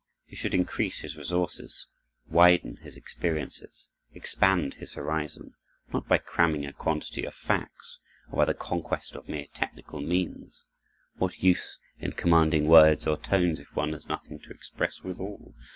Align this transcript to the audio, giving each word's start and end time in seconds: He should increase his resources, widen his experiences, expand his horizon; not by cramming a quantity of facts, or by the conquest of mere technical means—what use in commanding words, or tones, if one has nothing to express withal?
He 0.25 0.35
should 0.35 0.55
increase 0.55 1.01
his 1.01 1.15
resources, 1.15 1.85
widen 2.25 2.77
his 2.77 2.95
experiences, 2.97 3.89
expand 4.15 4.73
his 4.73 4.95
horizon; 4.95 5.53
not 5.93 6.07
by 6.07 6.17
cramming 6.17 6.65
a 6.65 6.73
quantity 6.73 7.23
of 7.23 7.35
facts, 7.35 7.99
or 8.31 8.37
by 8.37 8.45
the 8.45 8.55
conquest 8.55 9.13
of 9.15 9.29
mere 9.29 9.45
technical 9.53 10.01
means—what 10.01 11.43
use 11.43 11.77
in 11.99 12.13
commanding 12.13 12.65
words, 12.65 13.05
or 13.05 13.15
tones, 13.15 13.59
if 13.59 13.75
one 13.75 13.93
has 13.93 14.09
nothing 14.09 14.39
to 14.39 14.49
express 14.49 15.03
withal? 15.03 15.53